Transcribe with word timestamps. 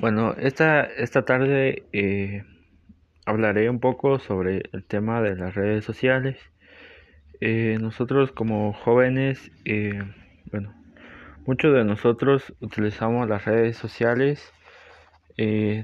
Bueno, 0.00 0.34
esta, 0.38 0.82
esta 0.82 1.26
tarde 1.26 1.84
eh, 1.92 2.44
hablaré 3.26 3.68
un 3.68 3.80
poco 3.80 4.18
sobre 4.18 4.62
el 4.72 4.82
tema 4.82 5.20
de 5.20 5.36
las 5.36 5.54
redes 5.54 5.84
sociales. 5.84 6.38
Eh, 7.42 7.76
nosotros 7.78 8.32
como 8.32 8.72
jóvenes, 8.72 9.50
eh, 9.66 10.02
bueno, 10.50 10.74
muchos 11.44 11.74
de 11.74 11.84
nosotros 11.84 12.54
utilizamos 12.60 13.28
las 13.28 13.44
redes 13.44 13.76
sociales 13.76 14.50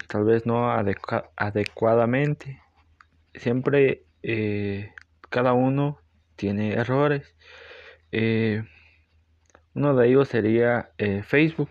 tal 0.08 0.24
vez 0.24 0.46
no 0.46 0.70
adecuadamente. 0.70 2.62
Siempre 3.34 4.02
cada 5.28 5.52
uno 5.52 5.98
tiene 6.36 6.72
errores. 6.72 7.34
uno 9.74 9.94
de 9.94 10.08
ellos 10.08 10.28
sería 10.28 10.90
Facebook. 11.24 11.68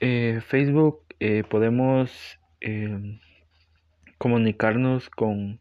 Eh, 0.00 0.42
Facebook 0.46 1.00
eh, 1.20 1.42
podemos 1.48 2.38
em, 2.60 3.18
comunicarnos 4.18 5.08
con 5.08 5.58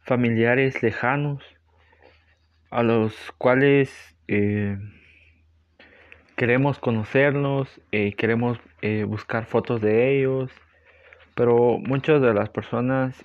familiares 0.00 0.82
lejanos 0.82 1.44
a 2.70 2.82
los 2.82 3.14
cuales 3.36 4.16
eh, 4.28 4.78
queremos 6.36 6.78
conocernos, 6.78 7.80
queremos 7.90 8.58
buscar 9.06 9.46
fotos 9.46 9.80
de 9.80 10.18
ellos, 10.18 10.50
pero 11.34 11.78
muchas 11.78 12.20
de 12.20 12.34
las 12.34 12.50
personas 12.50 13.24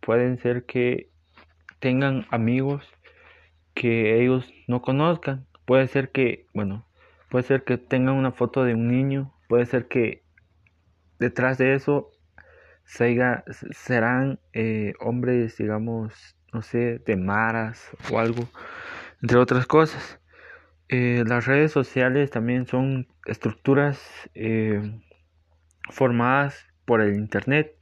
pueden 0.00 0.38
ser 0.38 0.64
que 0.64 1.10
tengan 1.80 2.26
amigos 2.30 2.88
que 3.74 4.22
ellos 4.22 4.52
no 4.68 4.80
conozcan. 4.80 5.46
Puede 5.66 5.86
ser 5.88 6.10
que, 6.10 6.46
bueno, 6.54 6.86
puede 7.28 7.44
ser 7.44 7.64
que 7.64 7.76
tengan 7.76 8.14
una 8.14 8.32
foto 8.32 8.64
de 8.64 8.74
un 8.74 8.88
niño 8.88 9.34
puede 9.50 9.66
ser 9.66 9.88
que 9.88 10.22
detrás 11.18 11.58
de 11.58 11.74
eso 11.74 12.12
serán 12.84 14.38
eh, 14.52 14.92
hombres, 15.00 15.56
digamos, 15.56 16.36
no 16.52 16.62
sé, 16.62 17.00
de 17.04 17.16
maras 17.16 17.90
o 18.12 18.20
algo, 18.20 18.48
entre 19.20 19.38
otras 19.38 19.66
cosas. 19.66 20.20
Eh, 20.88 21.24
las 21.26 21.46
redes 21.46 21.72
sociales 21.72 22.30
también 22.30 22.68
son 22.68 23.08
estructuras 23.26 24.00
eh, 24.34 25.00
formadas 25.90 26.68
por 26.84 27.00
el 27.00 27.16
Internet 27.16 27.76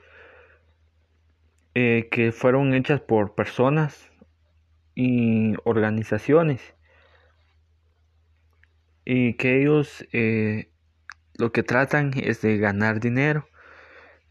que 1.75 2.33
fueron 2.33 2.75
hechas 2.75 3.01
por 3.01 3.37
personas 3.37 4.11
y 4.97 5.55
organizaciones 5.63 6.75
y 9.05 9.35
que 9.35 9.61
ellos 9.61 10.05
lo 11.39 11.53
que 11.53 11.63
tratan 11.63 12.13
es 12.17 12.43
de 12.43 12.59
ganar 12.59 13.01
dinero, 13.01 13.49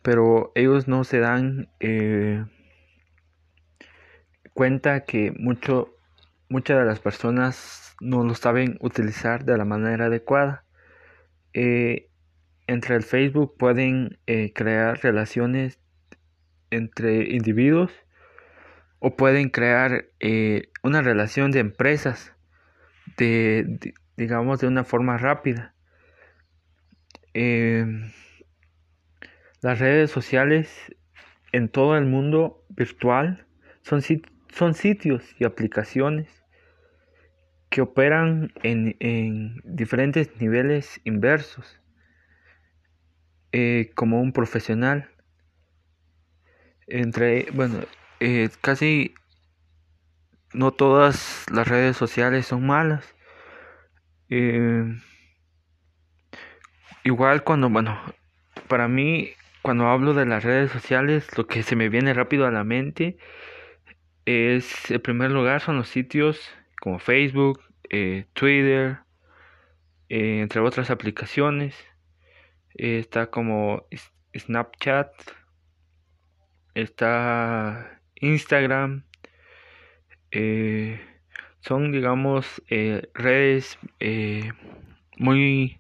pero 0.04 0.52
ellos 0.56 0.88
no 0.88 1.06
se 1.06 1.20
dan 1.20 1.70
eh, 1.80 2.46
cuenta 4.54 5.06
que 5.06 5.32
mucho, 5.32 5.96
muchas 6.50 6.78
de 6.78 6.86
las 6.86 7.00
personas 7.00 7.96
no 8.02 8.24
lo 8.24 8.36
saben 8.36 8.78
utilizar 8.82 9.46
de 9.46 9.58
la 9.58 9.66
manera 9.66 10.08
adecuada. 10.08 10.66
Eh, 11.54 12.10
entre 12.68 12.96
el 12.96 13.04
Facebook 13.04 13.56
pueden 13.58 14.20
eh, 14.28 14.52
crear 14.54 15.00
relaciones 15.02 15.80
entre 16.70 17.34
individuos 17.34 17.92
o 19.00 19.16
pueden 19.16 19.50
crear 19.50 20.10
una 20.84 21.02
relación 21.02 21.52
de 21.52 21.60
empresas 21.60 22.34
de, 23.16 23.94
digamos 24.18 24.60
de 24.60 24.68
una 24.68 24.84
forma 24.84 25.18
rápida 25.18 25.77
Em, 27.40 28.12
las 29.62 29.78
redes 29.78 30.10
sociales 30.10 30.96
en 31.52 31.70
todo 31.70 31.96
el 31.96 32.06
mundo 32.06 32.66
virtual 32.70 33.46
son, 33.84 34.02
son 34.50 34.74
sitios 34.74 35.24
y 35.38 35.44
aplicaciones 35.46 36.28
que 37.70 37.82
operan 37.82 38.52
en, 38.64 39.62
diferentes 39.66 40.42
niveles 40.42 41.00
inversos 41.04 41.80
eh, 43.52 43.92
como 43.94 44.20
un 44.20 44.34
profesional. 44.34 45.08
Entre 46.88 47.52
bueno 47.52 47.82
eh, 48.20 48.50
casi 48.62 49.14
no 50.56 50.72
todas 50.72 51.46
las 51.52 51.68
redes 51.68 51.98
sociales 51.98 52.48
son 52.48 52.66
malas. 52.66 53.06
Em, 54.28 55.02
Igual 57.08 57.46
cuando, 57.46 57.70
bueno, 57.70 57.98
para 58.68 58.90
mí, 58.90 59.30
cuando 59.62 59.88
hablo 59.88 60.14
de 60.14 60.26
las 60.26 60.44
redes 60.44 60.72
sociales, 60.74 61.26
lo 61.38 61.48
que 61.48 61.64
se 61.64 61.78
me 61.78 61.88
viene 61.88 62.14
rápido 62.14 62.46
a 62.46 62.52
la 62.52 62.66
mente 62.66 63.16
es, 64.26 64.92
en 64.92 65.00
primer 65.00 65.32
lugar, 65.32 65.62
son 65.62 65.78
los 65.78 65.88
sitios 65.88 66.52
como 66.82 67.00
Facebook, 67.00 67.62
eh, 67.90 68.26
Twitter, 68.34 68.98
eh, 70.10 70.42
entre 70.42 70.60
otras 70.60 70.90
aplicaciones. 70.90 71.76
está 72.74 73.28
como 73.28 73.88
Snapchat, 74.38 75.14
está 76.74 78.02
Instagram. 78.16 79.06
Eh, 80.32 81.00
son, 81.62 81.94
digamos, 81.94 82.62
redes 83.14 83.80
muy 85.18 85.80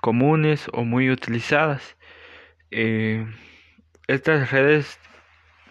comunes 0.00 0.68
o 0.72 0.84
muy 0.84 1.10
utilizadas. 1.10 1.96
Eh, 2.70 3.26
estas 4.08 4.50
redes 4.50 4.98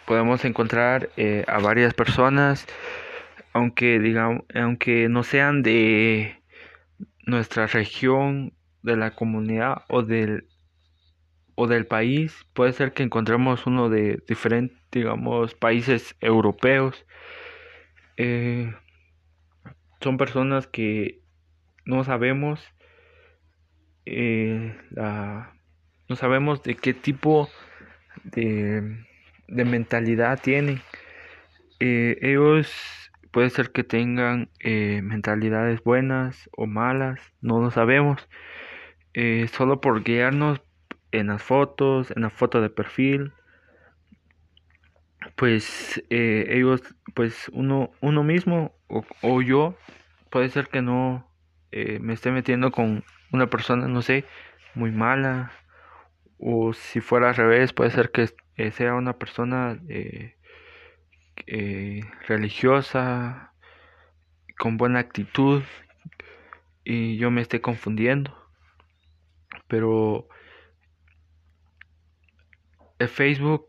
podemos 0.06 0.46
encontrar 0.46 1.10
eh, 1.18 1.44
a 1.48 1.60
varias 1.60 1.94
personas, 1.94 2.68
aunque 3.54 4.00
digamos, 4.00 4.44
aunque 4.54 5.10
no 5.10 5.24
sean 5.24 5.64
de 5.64 6.42
nuestra 7.26 7.68
región, 7.68 8.54
de 8.86 8.96
la 8.96 9.12
comunidad 9.12 9.84
o 9.90 10.04
del 10.04 10.48
o 11.56 11.68
del 11.68 11.88
país, 11.88 12.46
puede 12.54 12.74
ser 12.74 12.92
que 12.94 13.02
encontremos 13.02 13.66
uno 13.66 13.90
de 13.90 14.22
diferentes, 14.28 14.78
digamos, 14.92 15.56
países 15.56 16.16
europeos. 16.20 17.06
Eh, 18.18 18.74
son 20.02 20.18
personas 20.18 20.68
que 20.68 21.22
no 21.86 22.04
sabemos 22.04 22.62
eh, 24.06 24.76
no 26.08 26.16
sabemos 26.16 26.62
de 26.64 26.76
qué 26.76 26.94
tipo 26.94 27.50
de, 28.24 29.06
mentalidad 29.48 30.40
tienen. 30.42 30.82
Eh, 31.80 32.18
ellos 32.22 33.12
puede 33.32 33.50
ser 33.50 33.72
que 33.72 33.84
tengan 33.84 34.50
eh, 34.60 35.02
mentalidades 35.04 35.84
buenas 35.84 36.50
o 36.56 36.68
malas, 36.68 37.20
no 37.42 37.60
lo 37.60 37.72
sabemos. 37.72 38.28
solo 39.52 39.82
por 39.82 40.04
guiarnos 40.04 40.62
en 41.12 41.28
las 41.28 41.42
fotos, 41.44 42.12
en 42.12 42.24
la 42.24 42.30
foto 42.30 42.62
de 42.62 42.70
perfil, 42.70 43.32
pues 45.36 46.04
ellos, 46.10 46.82
pues 47.14 47.50
uno, 47.54 47.92
uno 48.02 48.24
mismo 48.24 48.74
o 49.22 49.42
yo, 49.42 49.78
puede 50.30 50.50
ser 50.50 50.68
que 50.68 50.82
no 50.82 51.30
me 51.72 52.14
esté 52.14 52.32
metiendo 52.32 52.72
con 52.72 53.04
una 53.36 53.48
persona, 53.50 53.88
no 53.88 54.02
sé, 54.02 54.26
muy 54.74 54.92
mala, 54.92 55.52
o 56.38 56.74
si 56.74 57.02
fuera 57.02 57.30
al 57.30 57.36
revés, 57.36 57.74
puede 57.74 57.92
ser 57.92 58.12
que 58.12 58.30
eh, 58.58 58.72
sea 58.72 58.94
una 58.96 59.14
persona 59.14 59.80
eh, 59.90 60.36
eh, 61.48 62.02
religiosa, 62.28 63.54
con 64.58 64.78
buena 64.78 65.00
actitud, 65.00 65.64
y 66.84 67.18
yo 67.18 67.32
me 67.32 67.42
esté 67.42 67.62
confundiendo. 67.62 68.36
Pero 69.68 70.28
Facebook 73.00 73.68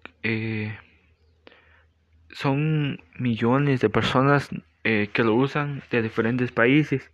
son 2.31 3.03
millones 3.19 3.81
de 3.81 3.89
personas 3.89 4.51
que 4.83 5.25
lo 5.25 5.35
usan 5.35 5.83
de 5.91 6.03
diferentes 6.03 6.53
países. 6.53 7.11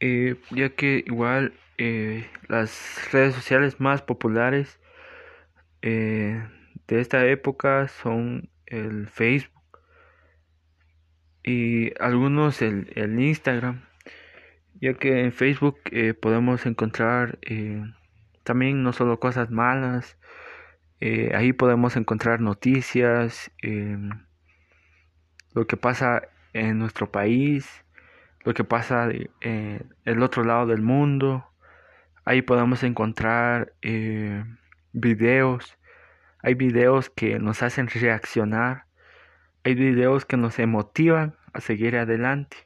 Ya 0.00 0.70
que 0.70 1.04
igual 1.06 1.52
eh, 1.76 2.26
las 2.48 3.12
redes 3.12 3.34
sociales 3.34 3.80
más 3.80 4.02
populares 4.02 4.80
eh, 5.82 6.42
de 6.86 7.00
esta 7.00 7.26
época 7.26 7.88
son 7.88 8.50
el 8.66 9.08
Facebook 9.08 9.78
y 11.42 11.92
algunos 12.00 12.62
el, 12.62 12.92
el 12.96 13.18
Instagram 13.20 13.84
ya 14.80 14.94
que 14.94 15.20
en 15.20 15.32
Facebook 15.32 15.78
podemos 16.20 16.64
encontrar 16.64 17.38
también 18.44 18.82
no 18.82 18.92
solo 18.92 19.20
cosas 19.20 19.50
malas 19.50 20.16
ahí 21.34 21.52
podemos 21.52 21.96
encontrar 21.96 22.40
noticias 22.40 23.50
lo 25.54 25.66
que 25.66 25.76
pasa 25.76 26.28
en 26.52 26.78
nuestro 26.78 27.10
país 27.10 27.84
lo 28.44 28.54
que 28.54 28.64
pasa 28.64 29.10
en 29.10 29.30
eh, 29.40 29.82
el 30.04 30.22
otro 30.22 30.44
lado 30.44 30.66
del 30.66 30.82
mundo. 30.82 31.46
Ahí 32.24 32.42
podemos 32.42 32.82
encontrar 32.82 33.74
eh, 33.82 34.44
videos. 34.92 35.76
Hay 36.42 36.54
videos 36.54 37.10
que 37.10 37.38
nos 37.38 37.62
hacen 37.62 37.88
reaccionar. 37.88 38.86
Hay 39.64 39.74
videos 39.74 40.24
que 40.24 40.36
nos 40.36 40.58
motivan 40.58 41.36
a 41.52 41.60
seguir 41.60 41.96
adelante. 41.96 42.56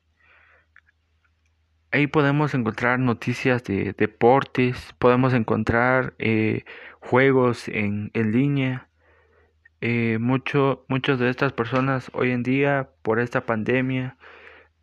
Ahí 1.91 2.07
podemos 2.07 2.55
encontrar 2.55 2.99
noticias 2.99 3.63
de 3.65 3.95
deportes, 3.97 4.95
podemos 4.99 5.33
encontrar 5.33 6.15
eh, 6.19 6.65
juegos 7.01 7.69
en, 7.69 8.11
en 8.15 8.33
línea. 8.33 8.89
Mucho, 10.19 10.87
muchas 10.89 11.19
de 11.19 11.29
estas 11.29 11.53
personas 11.53 12.11
hoy 12.15 12.31
en 12.31 12.43
día, 12.43 12.89
por 13.03 13.21
esta 13.21 13.45
pandemia, 13.45 14.17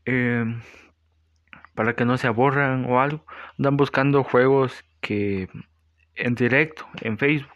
em, 0.05 0.61
para 1.75 1.95
que 1.95 2.05
no 2.05 2.17
se 2.17 2.27
aborran 2.27 2.85
o 2.85 2.99
algo, 2.99 3.25
andan 3.57 3.77
buscando 3.77 4.23
juegos 4.23 4.83
que 5.01 5.47
en 6.15 6.35
directo, 6.35 6.87
en 7.01 7.17
Facebook. 7.17 7.51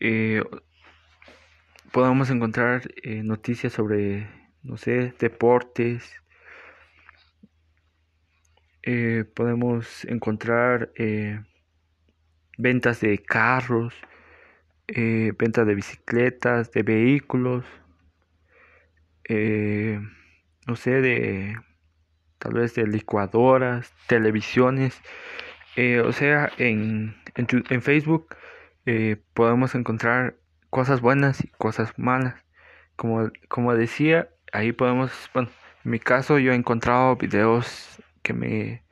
Eh, 0.00 0.42
podemos 1.92 2.30
encontrar 2.30 2.82
eh, 3.02 3.22
noticias 3.22 3.72
sobre, 3.72 4.28
no 4.62 4.76
sé, 4.76 5.14
deportes. 5.18 6.12
Eh, 8.82 9.24
podemos 9.34 10.04
encontrar 10.04 10.92
ventas 12.58 13.00
de 13.00 13.18
carros, 13.18 13.94
ventas 14.86 15.66
de 15.66 15.74
bicicletas, 15.74 16.70
de 16.70 16.82
vehículos, 16.82 17.64
no 20.66 20.76
sé, 20.76 21.00
de 21.00 21.56
tal 22.38 22.54
vez 22.54 22.74
de 22.74 22.86
licuadoras, 22.86 23.92
televisiones. 24.06 25.00
Eh, 25.76 26.00
o 26.00 26.12
sea, 26.12 26.50
en, 26.58 27.16
en, 27.36 27.82
Facebook 27.82 28.36
eh, 28.86 29.16
podemos 29.34 29.74
encontrar 29.74 30.36
cosas 30.70 31.00
buenas 31.00 31.42
y 31.44 31.48
cosas 31.48 31.92
malas. 31.98 32.44
Como, 32.96 33.30
como 33.48 33.74
decía, 33.74 34.28
ahí 34.52 34.72
podemos, 34.72 35.10
bueno, 35.32 35.50
en 35.84 35.90
mi 35.90 35.98
caso 35.98 36.38
yo 36.38 36.52
he 36.52 36.54
encontrado 36.54 37.16
videos 37.16 38.00
que 38.22 38.32
me, 38.34 38.84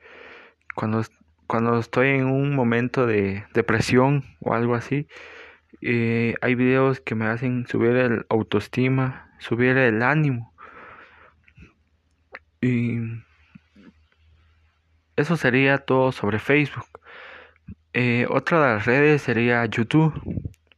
cuando, 0.75 1.03
cuando 1.47 1.79
estoy 1.79 2.09
en 2.09 2.25
un 2.25 2.55
momento 2.55 3.05
de 3.05 3.45
depresión 3.53 4.23
o 4.39 4.53
algo 4.53 4.75
así, 4.75 5.07
eh, 5.81 6.35
hay 6.41 6.55
videos 6.55 6.99
que 7.01 7.15
me 7.15 7.25
hacen 7.25 7.67
subir 7.67 7.95
el 7.95 8.25
autoestima, 8.29 9.31
subir 9.39 9.77
el 9.77 10.01
ánimo. 10.01 10.52
Y 12.63 12.97
eso 15.17 15.35
sería 15.35 15.79
todo 15.79 16.13
sobre 16.13 16.39
Facebook. 16.39 16.87
Eh, 17.91 18.25
otra 18.29 18.61
de 18.61 18.73
las 18.75 18.85
redes 18.85 19.21
sería 19.21 19.65
YouTube. 19.65 20.13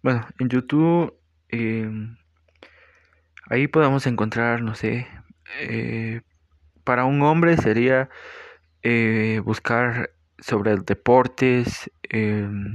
Bueno, 0.02 0.28
en 0.40 0.50
YouTube 0.50 1.14
em, 1.50 2.18
ahí 3.52 3.68
podemos 3.68 4.08
encontrar, 4.08 4.64
no 4.64 4.74
sé, 4.74 5.08
eh, 5.60 6.22
para 6.84 7.06
un 7.06 7.22
hombre 7.22 7.56
sería 7.58 8.10
eh, 8.82 9.42
buscar 9.46 10.10
sobre 10.40 10.78
deportes, 10.78 11.92
em, 12.10 12.74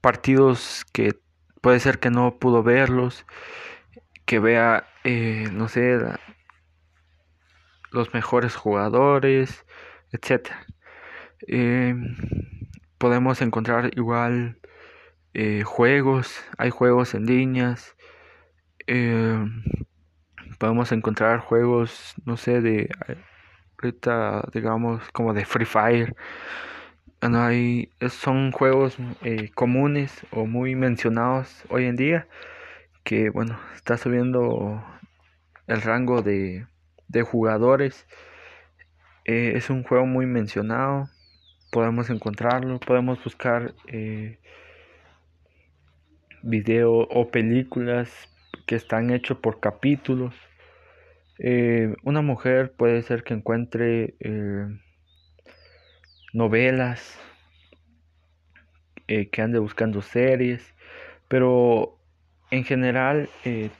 partidos 0.00 0.84
que 0.92 1.14
puede 1.60 1.78
ser 1.78 2.00
que 2.00 2.10
no 2.10 2.38
pudo 2.40 2.64
verlos, 2.64 3.24
que 4.26 4.40
vea, 4.40 4.88
no 5.52 5.68
sé, 5.68 5.98
los 7.90 8.14
mejores 8.14 8.56
jugadores, 8.56 9.64
etcétera. 10.12 10.66
Em, 11.46 12.16
podemos 12.98 13.42
encontrar 13.42 13.90
igual 13.96 14.58
eh, 15.34 15.62
juegos, 15.64 16.44
hay 16.58 16.70
juegos 16.70 17.14
en 17.14 17.26
líneas. 17.26 17.96
Em, 18.86 19.62
podemos 20.58 20.92
encontrar 20.92 21.40
juegos, 21.40 22.14
no 22.24 22.36
sé, 22.36 22.60
de 22.60 22.90
ahorita 23.82 24.48
digamos 24.52 25.02
como 25.12 25.34
de 25.34 25.44
Free 25.44 25.66
Fire. 25.66 26.14
Bueno, 27.20 27.42
hay, 27.42 27.90
son 28.08 28.52
juegos 28.52 28.96
eh, 29.22 29.50
comunes 29.54 30.26
o 30.30 30.46
muy 30.46 30.74
mencionados 30.74 31.64
hoy 31.68 31.84
en 31.84 31.96
día 31.96 32.28
que 33.04 33.30
bueno 33.30 33.58
está 33.74 33.96
subiendo 33.98 34.82
el 35.66 35.82
rango 35.82 36.22
de, 36.22 36.66
de 37.10 37.22
jugadores 37.22 38.06
eh, 39.24 39.52
es 39.56 39.70
un 39.70 39.82
juego 39.82 40.06
muy 40.06 40.26
mencionado. 40.26 41.08
Podemos 41.70 42.10
encontrarlo. 42.10 42.80
Podemos 42.80 43.22
buscar 43.22 43.74
eh, 43.86 44.38
video 46.42 46.92
o 46.92 47.30
películas 47.30 48.10
que 48.66 48.76
están 48.76 49.10
hechos 49.10 49.38
por 49.38 49.60
capítulos. 49.60 50.34
Eh, 51.38 51.94
una 52.02 52.22
mujer 52.22 52.72
puede 52.72 53.02
ser 53.02 53.22
que 53.24 53.34
encuentre 53.34 54.14
novelas, 56.32 57.18
que 59.06 59.42
ande 59.42 59.58
buscando 59.58 60.02
series, 60.02 60.74
pero 61.28 61.98
en 62.50 62.64
general 62.64 63.28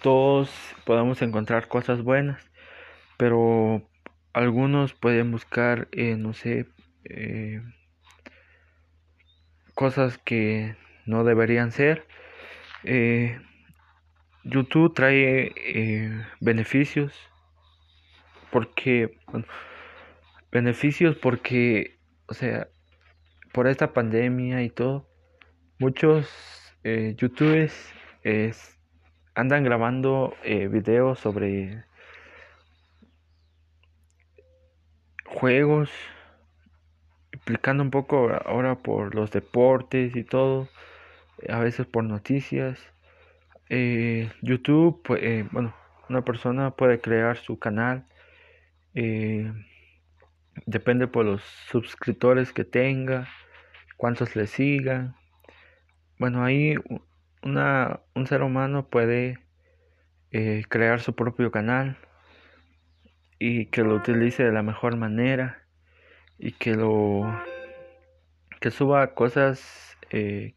todos 0.03 0.51
podemos 0.85 1.23
encontrar 1.23 1.69
cosas 1.69 2.03
buenas, 2.03 2.50
pero 3.21 3.87
algunos 4.33 4.95
pueden 4.95 5.31
buscar, 5.31 5.89
eh, 5.93 6.17
no 6.17 6.33
sé, 6.33 6.65
eh, 7.05 7.61
cosas 9.75 10.17
que 10.17 10.75
no 11.05 11.23
deberían 11.23 11.71
ser. 11.71 12.07
Eh, 12.83 13.39
YouTube 14.43 14.95
trae 14.95 15.53
beneficios 16.41 17.13
porque, 18.51 19.19
bueno, 19.27 19.47
beneficios 20.51 21.15
porque, 21.15 21.99
o 22.27 22.33
sea, 22.33 22.69
por 23.53 23.67
esta 23.67 23.93
pandemia 23.93 24.63
y 24.63 24.71
todo, 24.71 25.07
muchos 25.79 26.27
youtubers 27.19 27.93
andan 29.35 29.63
grabando 29.63 30.35
videos 30.43 31.19
sobre 31.19 31.85
juegos, 35.31 35.91
explicando 37.33 37.83
un 37.83 37.91
poco 37.91 38.31
ahora 38.45 38.77
por 38.77 39.15
los 39.15 39.31
deportes 39.31 40.17
y 40.17 40.25
todo, 40.25 40.69
a 41.49 41.61
veces 41.61 41.87
por 41.87 42.05
noticias. 42.05 42.79
Eh, 43.69 44.31
YouTube, 44.43 45.03
pues, 45.05 45.23
eh, 45.23 45.47
bueno, 45.53 45.75
una 46.09 46.23
persona 46.23 46.73
puede 46.73 47.01
crear 47.01 47.37
su 47.37 47.59
canal, 47.59 48.05
eh, 48.95 49.53
depende 50.67 51.07
por 51.07 51.25
los 51.25 51.43
suscriptores 51.43 52.53
que 52.53 52.65
tenga, 52.65 53.29
cuántos 53.97 54.35
le 54.35 54.47
sigan. 54.47 55.15
Bueno, 56.19 56.45
ahí 56.45 56.75
una, 57.43 58.01
un 58.15 58.27
ser 58.27 58.43
humano 58.43 58.89
puede 58.89 59.39
crear 60.69 61.01
su 61.01 61.15
propio 61.17 61.51
canal 61.51 61.97
y 63.41 63.67
que 63.67 63.83
lo 63.83 63.95
utilice 63.95 64.45
de 64.45 64.53
la 64.53 64.63
mejor 64.63 64.97
manera 64.97 65.65
y 66.39 66.53
que 66.53 66.75
lo 66.75 67.23
que 68.61 68.71
suba 68.71 69.15
cosas 69.15 69.97
eh, 70.11 70.55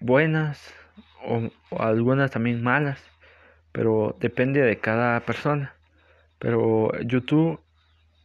buenas 0.00 0.74
o, 1.22 1.50
algunas 1.78 2.30
también 2.30 2.62
malas 2.62 2.98
pero 3.72 4.16
depende 4.20 4.62
de 4.62 4.78
cada 4.78 5.20
persona. 5.20 5.76
Pero 6.38 6.98
YouTube 7.02 7.60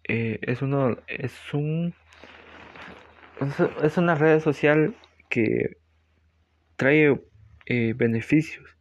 eh, 0.08 0.40
es 0.44 0.62
uno 0.62 0.98
es 1.08 1.34
un 1.54 1.94
es 3.84 3.98
una 3.98 4.16
red 4.16 4.40
social 4.40 4.96
que 5.30 5.78
trae 6.78 7.20
eh, 7.66 7.94
beneficios 7.98 8.78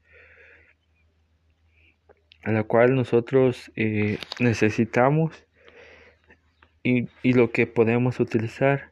a 2.42 2.52
la 2.52 2.64
cual 2.64 2.94
nosotros 2.94 3.70
eh, 3.76 4.18
necesitamos 4.38 5.46
y, 6.82 7.08
y, 7.22 7.34
lo 7.34 7.50
que 7.50 7.66
podemos 7.66 8.20
utilizar. 8.20 8.90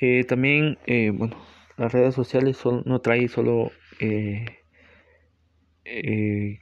Eh, 0.00 0.24
también, 0.24 0.78
eh, 0.86 1.10
bueno, 1.10 1.36
las 1.76 1.92
redes 1.92 2.14
sociales 2.14 2.58
no 2.64 3.00
traen 3.00 3.28
solo, 3.28 3.70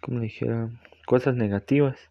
como 0.00 0.21
dijera, 0.21 0.71
cosas 1.07 1.37
negativas, 1.37 2.11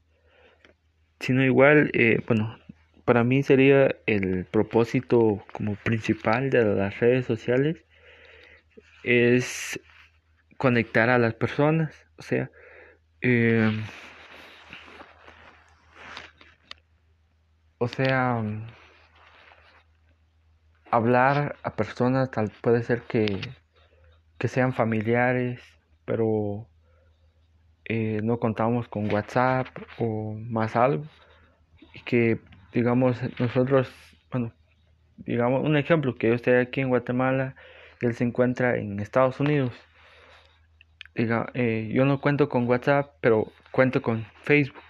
sino 1.20 1.44
igual, 1.44 1.92
bueno, 2.28 2.58
para 3.06 3.24
mí 3.24 3.44
sería 3.44 3.96
el 4.06 4.46
propósito 4.46 5.44
como 5.54 5.76
principal 5.76 6.50
de 6.50 6.64
las 6.64 7.00
redes 7.00 7.26
sociales 7.26 7.78
es 9.04 9.80
conectar 10.58 11.10
a 11.10 11.18
las 11.18 11.34
personas, 11.34 11.96
o 12.18 12.22
sea, 12.22 12.52
eh, 13.22 13.72
o 17.80 17.88
sea, 17.88 18.44
hablar 20.92 21.56
a 21.64 21.76
personas 21.76 22.32
tal 22.32 22.52
puede 22.62 22.84
ser 22.84 23.02
que, 23.04 23.40
que 24.38 24.48
sean 24.48 24.74
familiares, 24.74 25.62
pero 26.06 26.68
eh, 27.86 28.22
no 28.24 28.40
contamos 28.40 28.88
con 28.88 29.12
WhatsApp 29.12 29.68
o 29.98 30.34
más 30.34 30.76
algo 30.76 31.06
y 31.94 32.02
que 32.02 32.40
digamos 32.74 33.18
nosotros, 33.40 33.92
bueno, 34.32 34.54
digamos 35.18 35.64
un 35.64 35.78
ejemplo 35.78 36.16
que 36.16 36.30
yo 36.30 36.34
estoy 36.34 36.56
aquí 36.56 36.82
en 36.82 36.90
Guatemala 36.90 37.56
y 38.02 38.06
él 38.06 38.14
se 38.14 38.24
encuentra 38.24 38.78
en 38.78 39.00
Estados 39.00 39.40
Unidos. 39.40 39.74
Diga, 41.18 41.50
eh, 41.56 41.90
yo 41.92 42.06
no 42.06 42.22
cuento 42.22 42.48
con 42.48 42.68
WhatsApp, 42.68 43.16
pero 43.22 43.52
cuento 43.72 44.04
con 44.04 44.28
Facebook. 44.44 44.84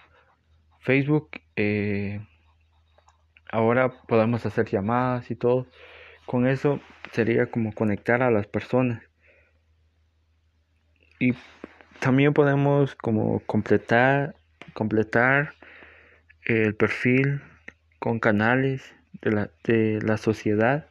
Facebook 0.80 1.30
eh, 1.56 2.20
ahora 3.50 4.02
podemos 4.06 4.44
hacer 4.44 4.66
llamadas 4.66 5.30
y 5.30 5.36
todo. 5.36 5.66
Con 6.26 6.46
eso 6.46 6.80
sería 7.12 7.46
como 7.46 7.72
conectar 7.72 8.22
a 8.22 8.30
las 8.30 8.46
personas. 8.46 9.02
Y 11.18 11.32
también 11.98 12.34
podemos 12.34 12.94
como 12.94 13.40
completar 13.46 14.36
completar 14.74 15.54
el 16.42 16.76
perfil 16.76 17.40
con 17.98 18.20
canales 18.20 18.94
de 19.22 19.32
la, 19.32 19.50
de 19.64 20.00
la 20.02 20.18
sociedad 20.18 20.87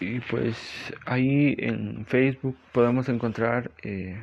y 0.00 0.20
pues 0.20 0.56
ahí 1.06 1.54
en 1.58 2.04
Facebook 2.06 2.56
podemos 2.72 3.08
encontrar 3.08 3.70
eh, 3.82 4.20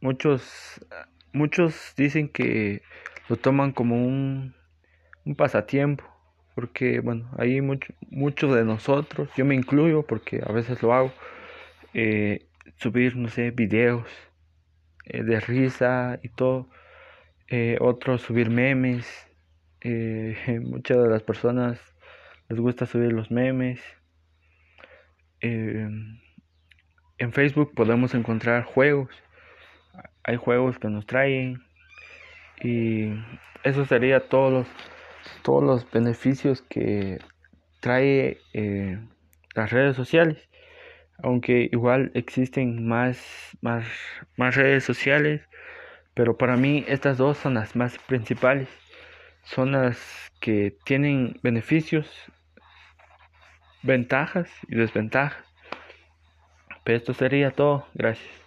muchos 0.00 0.84
muchos 1.32 1.94
dicen 1.96 2.28
que 2.28 2.82
lo 3.28 3.36
toman 3.36 3.72
como 3.72 3.96
un, 3.96 4.54
pasatiempo 5.36 6.04
porque 6.54 7.00
bueno 7.00 7.30
ahí 7.36 7.60
muchos 7.60 7.94
muchos 8.10 8.54
de 8.54 8.64
nosotros 8.64 9.28
yo 9.36 9.44
me 9.44 9.54
incluyo 9.54 10.02
porque 10.02 10.40
a 10.42 10.52
veces 10.52 10.82
lo 10.82 10.94
hago 10.94 11.12
eh, 11.92 12.46
subir 12.76 13.14
no 13.14 13.28
sé 13.28 13.50
videos 13.50 14.06
eh, 15.04 15.22
de 15.22 15.38
risa 15.40 16.18
y 16.22 16.30
todo 16.30 16.70
otros 17.80 18.22
subir 18.22 18.50
memes 18.50 19.06
muchas 20.62 21.02
de 21.02 21.08
las 21.08 21.22
personas 21.22 21.78
les 22.48 22.58
gusta 22.60 22.86
subir 22.86 23.12
los 23.12 23.30
memes. 23.30 23.80
Em, 25.40 26.18
en 27.18 27.32
Facebook 27.32 27.74
podemos 27.74 28.14
encontrar 28.14 28.64
juegos. 28.64 29.10
Hay 30.24 30.36
juegos 30.36 30.78
que 30.78 30.88
nos 30.88 31.06
traen. 31.06 31.62
Y 32.62 33.12
eso 33.64 33.84
sería 33.84 34.28
todos 34.28 34.52
los, 34.52 34.66
todos 35.42 35.62
los 35.62 35.90
beneficios 35.90 36.62
que 36.62 37.18
trae 37.80 38.38
eh, 38.54 38.98
las 39.54 39.70
redes 39.70 39.94
sociales. 39.94 40.48
Aunque 41.18 41.68
igual 41.70 42.12
existen 42.14 42.86
más, 42.86 43.56
más, 43.60 43.86
más 44.36 44.54
redes 44.56 44.84
sociales. 44.84 45.42
Pero 46.14 46.38
para 46.38 46.56
mí 46.56 46.84
estas 46.88 47.18
dos 47.18 47.36
son 47.36 47.54
las 47.54 47.76
más 47.76 47.98
principales. 47.98 48.68
Son 49.42 49.72
las 49.72 50.32
que 50.40 50.76
tienen 50.84 51.38
beneficios 51.42 52.32
ventajas 53.82 54.48
y 54.68 54.76
desventajas. 54.76 55.44
Pero 56.84 56.98
esto 56.98 57.14
sería 57.14 57.50
todo. 57.50 57.86
Gracias. 57.94 58.37